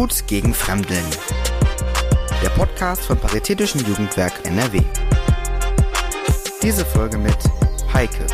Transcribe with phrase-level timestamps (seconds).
[0.00, 1.04] Gut gegen Fremdeln.
[2.42, 4.80] Der Podcast vom Paritätischen Jugendwerk NRW.
[6.62, 7.36] Diese Folge mit
[7.92, 8.24] Heike.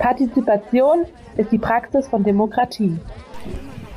[0.00, 1.06] Partizipation
[1.36, 2.98] ist die Praxis von Demokratie.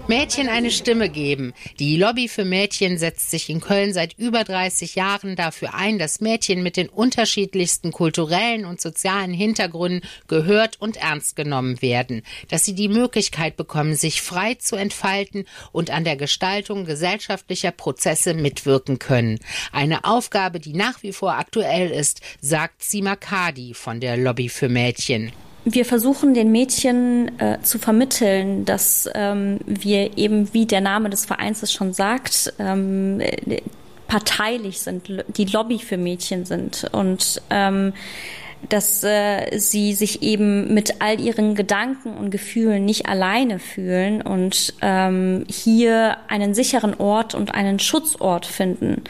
[0.10, 1.54] Mädchen eine Stimme geben.
[1.78, 6.20] Die Lobby für Mädchen setzt sich in Köln seit über 30 Jahren dafür ein, dass
[6.20, 12.74] Mädchen mit den unterschiedlichsten kulturellen und sozialen Hintergründen gehört und ernst genommen werden, dass sie
[12.74, 19.40] die Möglichkeit bekommen, sich frei zu entfalten und an der Gestaltung gesellschaftlicher Prozesse mitwirken können.
[19.72, 24.70] Eine Aufgabe, die nach wie vor aktuell ist, sagt Sima Kadi von der Lobby für
[24.70, 25.32] Mädchen.
[25.72, 31.26] Wir versuchen den Mädchen äh, zu vermitteln, dass ähm, wir eben, wie der Name des
[31.26, 33.22] Vereins es schon sagt, ähm,
[34.08, 37.94] parteilich sind, die Lobby für Mädchen sind und ähm,
[38.68, 44.74] dass äh, sie sich eben mit all ihren Gedanken und Gefühlen nicht alleine fühlen und
[44.82, 49.04] ähm, hier einen sicheren Ort und einen Schutzort finden.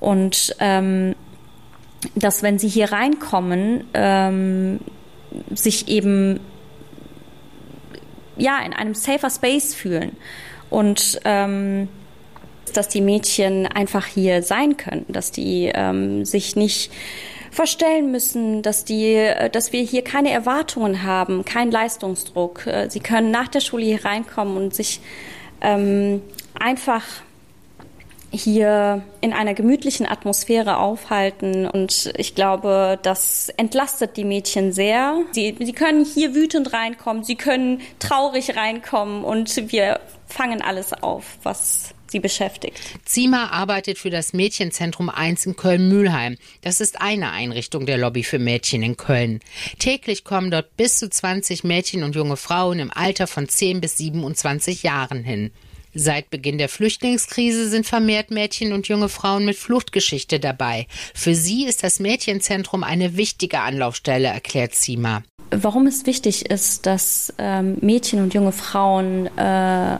[0.00, 1.14] Und ähm,
[2.14, 4.80] dass wenn sie hier reinkommen, ähm,
[5.54, 6.40] sich eben
[8.36, 10.16] ja in einem safer Space fühlen
[10.70, 11.88] und ähm,
[12.74, 16.92] dass die Mädchen einfach hier sein können, dass die ähm, sich nicht
[17.50, 22.66] verstellen müssen, dass die, dass wir hier keine Erwartungen haben, keinen Leistungsdruck.
[22.66, 25.00] Äh, sie können nach der Schule hier reinkommen und sich
[25.60, 26.22] ähm,
[26.58, 27.04] einfach
[28.30, 31.66] hier in einer gemütlichen Atmosphäre aufhalten.
[31.66, 35.22] Und ich glaube, das entlastet die Mädchen sehr.
[35.32, 41.38] Sie, sie können hier wütend reinkommen, sie können traurig reinkommen und wir fangen alles auf,
[41.42, 42.78] was sie beschäftigt.
[43.04, 46.36] Zima arbeitet für das Mädchenzentrum 1 in Köln-Mülheim.
[46.62, 49.40] Das ist eine Einrichtung der Lobby für Mädchen in Köln.
[49.78, 53.96] Täglich kommen dort bis zu 20 Mädchen und junge Frauen im Alter von 10 bis
[53.98, 55.52] 27 Jahren hin.
[55.94, 60.86] Seit Beginn der Flüchtlingskrise sind vermehrt Mädchen und junge Frauen mit Fluchtgeschichte dabei.
[61.14, 65.22] Für sie ist das Mädchenzentrum eine wichtige Anlaufstelle, erklärt Sima.
[65.50, 69.98] Warum es wichtig ist, dass ähm, Mädchen und junge Frauen äh,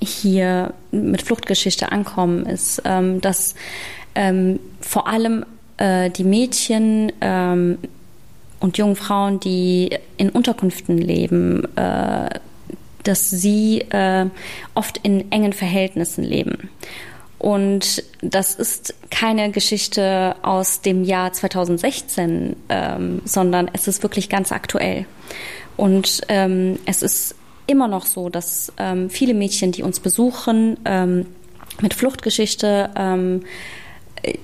[0.00, 3.56] hier mit Fluchtgeschichte ankommen, ist, ähm, dass
[4.14, 5.44] ähm, vor allem
[5.78, 7.78] äh, die Mädchen ähm,
[8.60, 12.30] und jungen Frauen, die in Unterkünften leben, äh,
[13.02, 14.26] dass sie äh,
[14.74, 16.70] oft in engen Verhältnissen leben.
[17.38, 24.52] Und das ist keine Geschichte aus dem Jahr 2016, ähm, sondern es ist wirklich ganz
[24.52, 25.06] aktuell.
[25.78, 27.34] Und ähm, es ist
[27.66, 31.26] immer noch so, dass ähm, viele Mädchen, die uns besuchen, ähm,
[31.80, 33.44] mit Fluchtgeschichte ähm,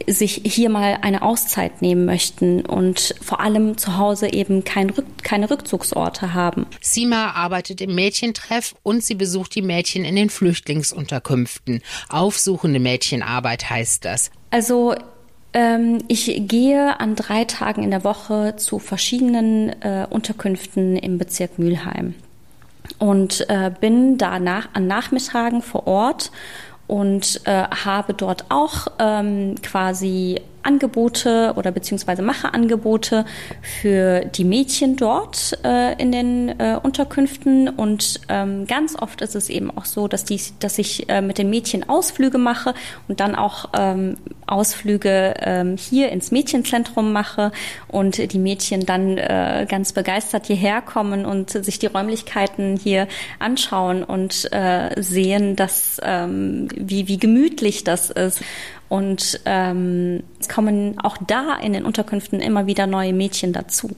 [0.06, 5.06] sich hier mal eine Auszeit nehmen möchten und vor allem zu Hause eben kein Rück
[5.22, 6.66] keine Rückzugsorte haben.
[6.81, 11.82] Sima arbeitet im Mädchentreff und sie besucht die Mädchen in den Flüchtlingsunterkünften.
[12.09, 14.31] Aufsuchende Mädchenarbeit heißt das.
[14.50, 14.94] Also
[15.53, 21.59] ähm, ich gehe an drei Tagen in der Woche zu verschiedenen äh, Unterkünften im Bezirk
[21.59, 22.15] Mülheim
[22.98, 26.31] und äh, bin danach an Nachmittagen vor Ort
[26.86, 33.25] und äh, habe dort auch ähm, quasi Angebote oder beziehungsweise mache Angebote
[33.62, 37.69] für die Mädchen dort äh, in den äh, Unterkünften.
[37.69, 41.38] Und ähm, ganz oft ist es eben auch so, dass die, dass ich äh, mit
[41.38, 42.75] den Mädchen Ausflüge mache
[43.09, 44.16] und dann auch ähm,
[44.47, 47.53] Ausflüge ähm, hier ins Mädchenzentrum mache
[47.88, 54.04] und die Mädchen dann äh, ganz begeistert hierher kommen und sich die Räumlichkeiten hier anschauen
[54.04, 58.41] und äh, sehen, dass ähm, wie wie gemütlich das ist
[58.88, 63.97] und ähm, es kommen auch da in den Unterkünften immer wieder neue Mädchen dazu.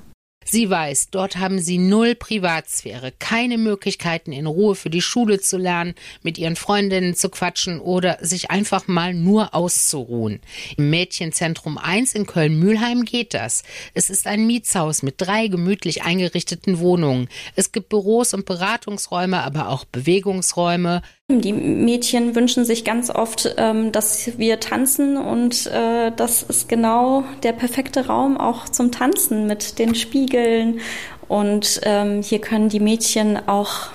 [0.51, 5.59] Sie weiß, dort haben sie null Privatsphäre, keine Möglichkeiten in Ruhe für die Schule zu
[5.59, 10.41] lernen, mit ihren Freundinnen zu quatschen oder sich einfach mal nur auszuruhen.
[10.79, 13.63] Im Mädchenzentrum 1 in Köln-Mühlheim geht das.
[13.93, 17.29] Es ist ein Mietshaus mit drei gemütlich eingerichteten Wohnungen.
[17.55, 21.03] Es gibt Büros und Beratungsräume, aber auch Bewegungsräume.
[21.31, 27.23] Die Mädchen wünschen sich ganz oft, ähm, dass wir tanzen und äh, das ist genau
[27.43, 30.81] der perfekte Raum auch zum Tanzen mit den Spiegeln.
[31.29, 33.89] Und ähm, hier können die Mädchen auch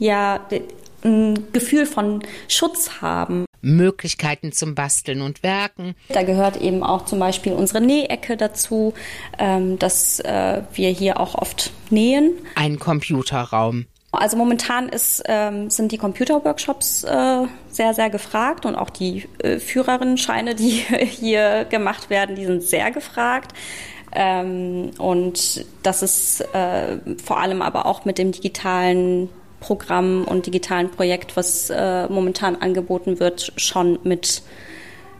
[0.00, 0.40] ja
[1.04, 3.44] ein Gefühl von Schutz haben.
[3.62, 5.94] Möglichkeiten zum Basteln und Werken.
[6.08, 8.94] Da gehört eben auch zum Beispiel unsere Nähecke dazu,
[9.38, 12.32] ähm, dass äh, wir hier auch oft nähen.
[12.56, 18.90] Ein Computerraum Also momentan ist, ähm, sind die Computerworkshops äh, sehr, sehr gefragt und auch
[18.90, 20.70] die äh, Führerinnenscheine, die
[21.10, 23.52] hier gemacht werden, die sind sehr gefragt.
[24.12, 29.28] Ähm, und das ist äh, vor allem aber auch mit dem digitalen
[29.60, 34.42] Programm und digitalen Projekt, was äh, momentan angeboten wird, schon mit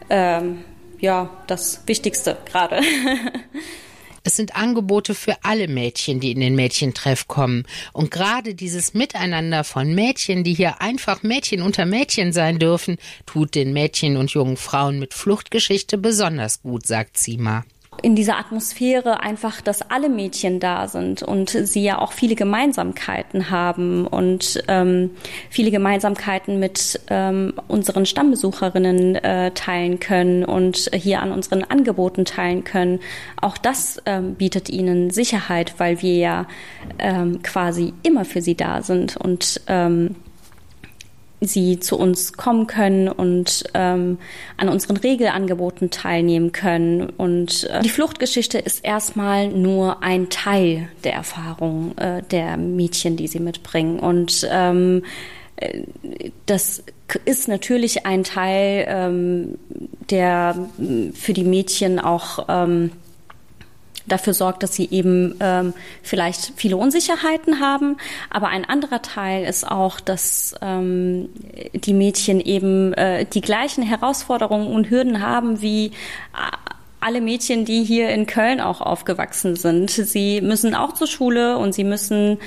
[0.09, 0.65] ähm,
[0.99, 2.81] ja das Wichtigste gerade.
[4.23, 7.65] Es sind Angebote für alle Mädchen, die in den Mädchentreff kommen.
[7.93, 13.55] Und gerade dieses Miteinander von Mädchen, die hier einfach Mädchen unter Mädchen sein dürfen, tut
[13.55, 17.65] den Mädchen und jungen Frauen mit Fluchtgeschichte besonders gut, sagt Zima
[18.01, 23.51] in dieser Atmosphäre einfach, dass alle Mädchen da sind und sie ja auch viele Gemeinsamkeiten
[23.51, 25.11] haben und ähm,
[25.49, 32.63] viele Gemeinsamkeiten mit ähm, unseren Stammbesucherinnen äh, teilen können und hier an unseren Angeboten teilen
[32.63, 33.01] können.
[33.39, 36.47] Auch das ähm, bietet ihnen Sicherheit, weil wir ja
[36.97, 40.15] ähm, quasi immer für sie da sind und ähm,
[41.41, 44.19] sie zu uns kommen können und ähm,
[44.57, 47.09] an unseren Regelangeboten teilnehmen können.
[47.09, 53.27] Und äh, die Fluchtgeschichte ist erstmal nur ein Teil der Erfahrung äh, der Mädchen, die
[53.27, 53.99] sie mitbringen.
[53.99, 55.03] Und ähm,
[55.55, 55.81] äh,
[56.45, 56.83] das
[57.25, 59.57] ist natürlich ein Teil, ähm,
[60.11, 60.69] der
[61.13, 62.91] für die Mädchen auch ähm,
[64.11, 65.73] dafür sorgt, dass sie eben ähm,
[66.03, 67.97] vielleicht viele Unsicherheiten haben.
[68.29, 71.29] Aber ein anderer Teil ist auch, dass ähm,
[71.73, 75.91] die Mädchen eben äh, die gleichen Herausforderungen und Hürden haben wie
[77.01, 79.89] alle Mädchen, die hier in Köln auch aufgewachsen sind.
[79.89, 82.37] Sie müssen auch zur Schule und sie müssen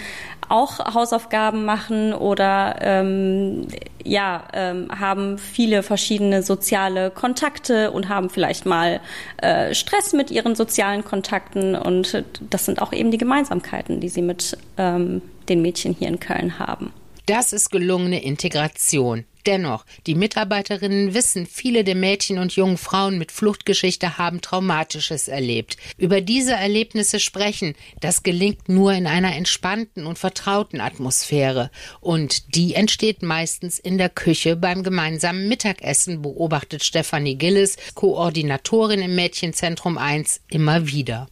[0.49, 3.67] auch Hausaufgaben machen oder ähm,
[4.02, 9.00] ja ähm, haben viele verschiedene soziale Kontakte und haben vielleicht mal
[9.38, 14.23] äh, Stress mit ihren sozialen Kontakten und das sind auch eben die Gemeinsamkeiten, die sie
[14.23, 16.93] mit ähm, den Mädchen hier in Köln haben.
[17.26, 19.25] Das ist gelungene Integration.
[19.46, 25.76] Dennoch, die Mitarbeiterinnen wissen, viele der Mädchen und jungen Frauen mit Fluchtgeschichte haben Traumatisches erlebt.
[25.99, 31.70] Über diese Erlebnisse sprechen, das gelingt nur in einer entspannten und vertrauten Atmosphäre.
[32.00, 39.14] Und die entsteht meistens in der Küche beim gemeinsamen Mittagessen, beobachtet Stefanie Gillis, Koordinatorin im
[39.14, 41.29] Mädchenzentrum 1, immer wieder.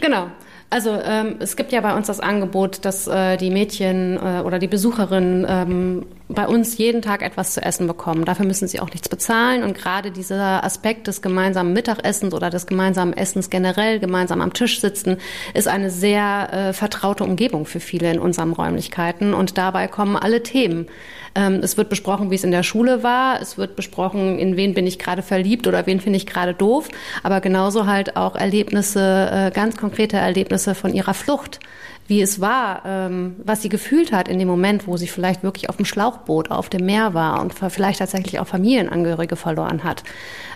[0.00, 0.30] Genau.
[0.72, 4.58] Also ähm, es gibt ja bei uns das Angebot, dass äh, die Mädchen äh, oder
[4.58, 8.24] die Besucherinnen ähm, bei uns jeden Tag etwas zu essen bekommen.
[8.24, 9.62] Dafür müssen sie auch nichts bezahlen.
[9.62, 14.80] Und gerade dieser Aspekt des gemeinsamen Mittagessens oder des gemeinsamen Essens generell, gemeinsam am Tisch
[14.80, 15.18] sitzen,
[15.54, 19.34] ist eine sehr äh, vertraute Umgebung für viele in unseren Räumlichkeiten.
[19.34, 20.86] Und dabei kommen alle Themen.
[21.34, 23.40] Ähm, es wird besprochen, wie es in der Schule war.
[23.40, 26.88] Es wird besprochen, in wen bin ich gerade verliebt oder wen finde ich gerade doof.
[27.22, 31.60] Aber genauso halt auch Erlebnisse, äh, ganz konkrete Erlebnisse von ihrer Flucht
[32.08, 35.68] wie es war, ähm, was sie gefühlt hat in dem Moment, wo sie vielleicht wirklich
[35.68, 40.02] auf dem Schlauchboot auf dem Meer war und vielleicht tatsächlich auch Familienangehörige verloren hat.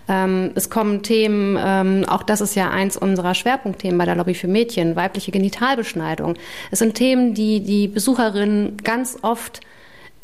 [0.09, 4.35] Ähm, es kommen Themen, ähm, auch das ist ja eins unserer Schwerpunktthemen bei der Lobby
[4.35, 6.35] für Mädchen, weibliche Genitalbeschneidung.
[6.71, 9.61] Es sind Themen, die die Besucherinnen ganz oft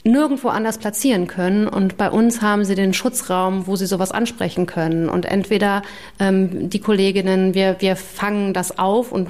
[0.04, 1.68] nirgendwo anders platzieren können.
[1.68, 5.08] Und bei uns haben sie den Schutzraum, wo sie sowas ansprechen können.
[5.08, 5.82] Und entweder
[6.18, 9.28] ähm, die Kolleginnen, wir, wir fangen das auf und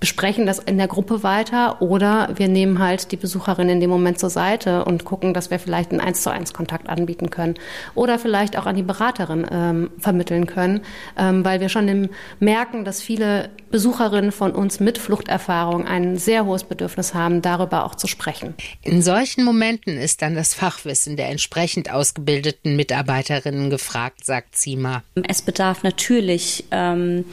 [0.00, 4.18] besprechen das in der Gruppe weiter oder wir nehmen halt die Besucherin in dem Moment
[4.18, 7.54] zur Seite und gucken, dass wir vielleicht einen eins zu eins Kontakt anbieten können
[7.94, 10.80] oder vielleicht auch an die Beraterin ähm, vermitteln können,
[11.18, 16.64] ähm, weil wir schon merken, dass viele Besucherinnen von uns mit Fluchterfahrung ein sehr hohes
[16.64, 18.54] Bedürfnis haben, darüber auch zu sprechen.
[18.82, 25.02] In solchen Momenten ist dann das Fachwissen der entsprechend ausgebildeten Mitarbeiterinnen gefragt, sagt Zima.
[25.28, 27.26] Es bedarf natürlich ähm,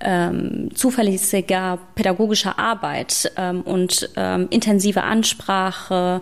[0.00, 6.20] ähm, zuverlässiger pädagogischer Arbeit ähm, und ähm, intensive Ansprache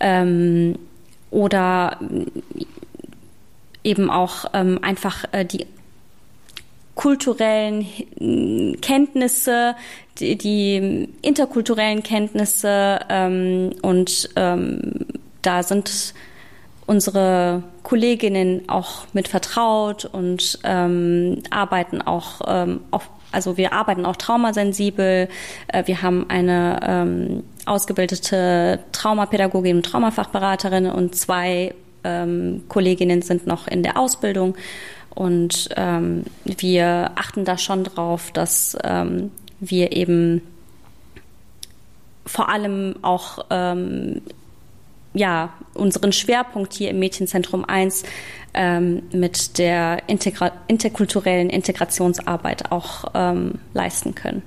[0.00, 0.78] ähm,
[1.30, 1.98] oder
[3.84, 5.66] eben auch ähm, einfach äh, die
[6.94, 7.86] kulturellen
[8.82, 9.74] Kenntnisse,
[10.18, 16.12] die, die interkulturellen Kenntnisse ähm, und da sind
[16.90, 24.16] unsere Kolleginnen auch mit vertraut und ähm, arbeiten auch ähm, auf also wir arbeiten auch
[24.16, 25.28] traumasensibel.
[25.68, 33.68] Äh, wir haben eine ähm, ausgebildete Traumapädagogin und Traumafachberaterin und zwei ähm, Kolleginnen sind noch
[33.68, 34.56] in der Ausbildung.
[35.14, 39.30] Und ähm, wir achten da schon drauf, dass ähm,
[39.60, 40.42] wir eben
[42.26, 44.22] vor allem auch ähm,
[45.12, 48.04] ja, unseren Schwerpunkt hier im Mädchenzentrum 1
[48.54, 54.42] ähm, mit der Integra interkulturellen Integrationsarbeit auch ähm, leisten können.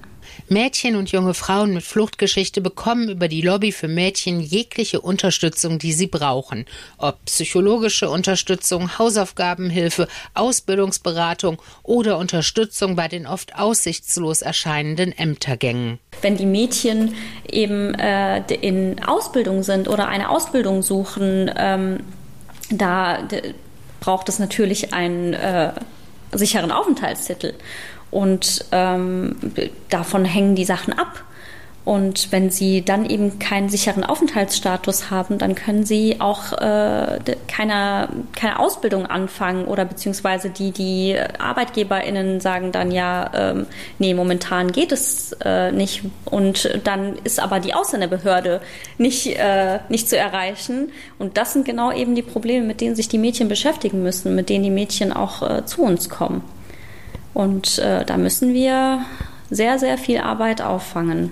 [0.50, 5.94] Mädchen und junge Frauen mit Fluchtgeschichte bekommen über die Lobby für Mädchen jegliche Unterstützung, die
[5.94, 6.66] sie brauchen.
[6.98, 16.00] Ob psychologische Unterstützung, Hausaufgabenhilfe, Ausbildungsberatung oder Unterstützung bei den oft aussichtslos erscheinenden Ämtergängen.
[16.22, 17.16] Wenn die Mädchen
[17.50, 22.00] eben äh, in Ausbildung sind oder eine Ausbildung suchen, ähm,
[22.70, 23.20] da
[24.00, 25.72] braucht es natürlich einen äh,
[26.34, 27.54] sicheren Aufenthaltstitel.
[28.14, 29.36] Und ähm,
[29.90, 31.24] davon hängen die Sachen ab.
[31.84, 38.08] Und wenn sie dann eben keinen sicheren Aufenthaltsstatus haben, dann können sie auch äh, keine,
[38.36, 43.66] keine Ausbildung anfangen oder beziehungsweise die, die ArbeitgeberInnen sagen dann ja, ähm,
[43.98, 46.04] nee, momentan geht es äh, nicht.
[46.24, 48.62] Und dann ist aber die Ausländerbehörde
[49.00, 50.92] nicht, äh, nicht zu erreichen.
[51.18, 54.50] Und das sind genau eben die Probleme, mit denen sich die Mädchen beschäftigen müssen, mit
[54.50, 56.44] denen die Mädchen auch äh, zu uns kommen.
[57.34, 59.06] Und äh, da müssen wir
[59.50, 61.32] sehr, sehr viel Arbeit auffangen.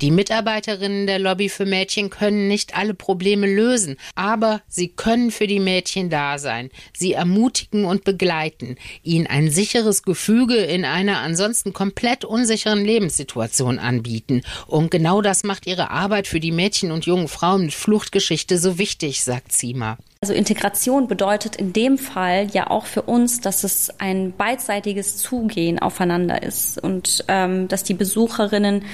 [0.00, 5.46] Die Mitarbeiterinnen der Lobby für Mädchen können nicht alle Probleme lösen, aber sie können für
[5.46, 11.72] die Mädchen da sein, sie ermutigen und begleiten, ihnen ein sicheres Gefüge in einer ansonsten
[11.72, 14.42] komplett unsicheren Lebenssituation anbieten.
[14.66, 18.78] Und genau das macht ihre Arbeit für die Mädchen und jungen Frauen mit Fluchtgeschichte so
[18.78, 19.96] wichtig, sagt Zima.
[20.20, 25.78] Also Integration bedeutet in dem Fall ja auch für uns, dass es ein beidseitiges Zugehen
[25.78, 28.84] aufeinander ist und ähm, dass die Besucherinnen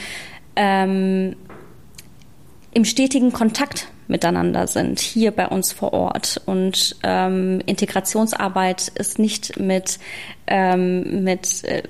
[0.56, 1.36] ähm,
[2.72, 6.40] im stetigen Kontakt miteinander sind, hier bei uns vor Ort.
[6.46, 9.98] Und ähm, Integrationsarbeit ist nicht mit,
[10.46, 11.82] ähm, mit äh,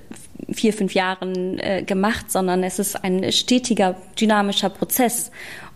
[0.52, 5.30] vier, fünf Jahren äh, gemacht, sondern es ist ein stetiger, dynamischer Prozess.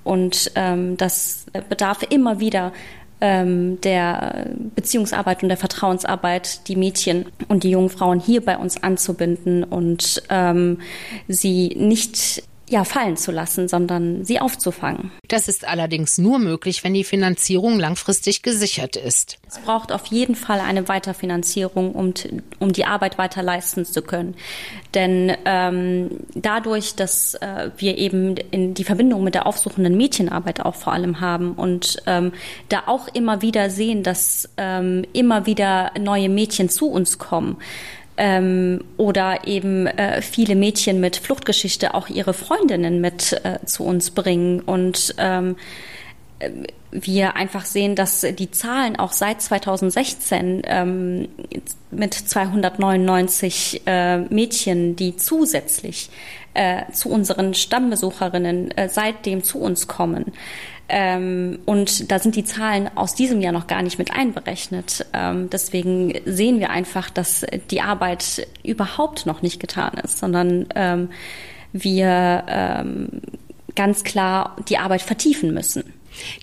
[0.05, 2.73] Und ähm, das bedarf immer wieder
[3.21, 8.83] ähm, der Beziehungsarbeit und der Vertrauensarbeit, die Mädchen und die jungen Frauen hier bei uns
[8.83, 10.81] anzubinden und ähm,
[11.27, 15.11] sie nicht ja, fallen zu lassen, sondern sie aufzufangen.
[15.29, 19.37] Das ist allerdings nur möglich, wenn die Finanzierung langfristig gesichert ist.
[19.47, 22.15] Es braucht auf jeden Fall eine Weiterfinanzierung, um,
[22.59, 24.35] um die Arbeit weiter leisten zu können.
[24.95, 30.75] Denn ähm, dadurch, dass äh, wir eben in die Verbindung mit der aufsuchenden Mädchenarbeit auch
[30.75, 32.33] vor allem haben und ähm,
[32.71, 37.59] da auch immer wieder sehen, dass ähm, immer wieder neue Mädchen zu uns kommen,
[38.17, 44.11] ähm, oder eben äh, viele Mädchen mit Fluchtgeschichte auch ihre Freundinnen mit äh, zu uns
[44.11, 44.61] bringen.
[44.61, 45.57] Und ähm,
[46.91, 51.29] wir einfach sehen, dass die Zahlen auch seit 2016 ähm,
[51.91, 56.11] mit 299 äh, Mädchen, die zusätzlich
[56.55, 60.33] äh, zu unseren Stammbesucherinnen äh, seitdem zu uns kommen,
[60.89, 65.07] ähm, und da sind die Zahlen aus diesem Jahr noch gar nicht mit einberechnet.
[65.13, 71.09] Ähm, deswegen sehen wir einfach, dass die Arbeit überhaupt noch nicht getan ist, sondern ähm,
[71.73, 73.09] wir ähm,
[73.75, 75.95] ganz klar die Arbeit vertiefen müssen.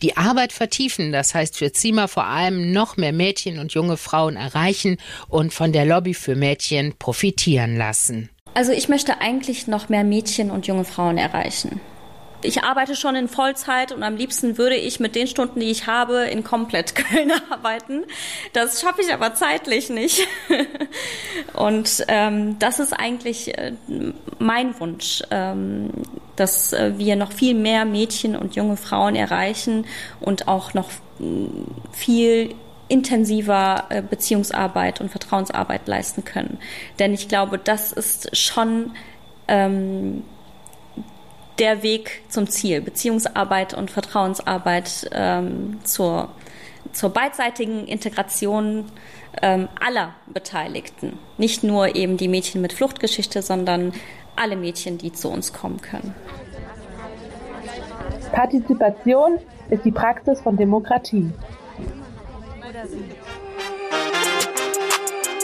[0.01, 4.35] Die Arbeit vertiefen, das heißt für Zima vor allem noch mehr Mädchen und junge Frauen
[4.35, 4.97] erreichen
[5.29, 8.29] und von der Lobby für Mädchen profitieren lassen.
[8.53, 11.79] Also ich möchte eigentlich noch mehr Mädchen und junge Frauen erreichen
[12.43, 15.87] ich arbeite schon in Vollzeit und am liebsten würde ich mit den Stunden, die ich
[15.87, 18.03] habe, in komplett Köln arbeiten.
[18.53, 20.27] Das schaffe ich aber zeitlich nicht.
[21.53, 23.73] und ähm, das ist eigentlich äh,
[24.39, 25.91] mein Wunsch, ähm,
[26.35, 29.85] dass äh, wir noch viel mehr Mädchen und junge Frauen erreichen
[30.19, 31.45] und auch noch mm,
[31.91, 32.55] viel
[32.87, 36.59] intensiver äh, Beziehungsarbeit und Vertrauensarbeit leisten können.
[36.99, 38.91] Denn ich glaube, das ist schon
[39.47, 40.23] ähm,
[41.59, 46.29] der Weg zum Ziel, Beziehungsarbeit und Vertrauensarbeit ähm, zur,
[46.91, 48.85] zur beidseitigen Integration
[49.41, 51.17] ähm, aller Beteiligten.
[51.37, 53.93] Nicht nur eben die Mädchen mit Fluchtgeschichte, sondern
[54.35, 56.15] alle Mädchen, die zu uns kommen können.
[58.31, 59.39] Partizipation
[59.69, 61.31] ist die Praxis von Demokratie.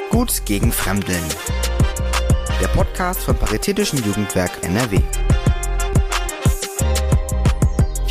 [0.09, 1.23] Gut gegen Fremdeln.
[2.61, 4.99] Der Podcast vom Paritätischen Jugendwerk NRW.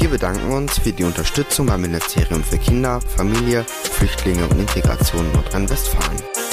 [0.07, 6.46] Wir bedanken uns für die Unterstützung beim Ministerium für Kinder, Familie, Flüchtlinge und Integration Nordrhein-Westfalen.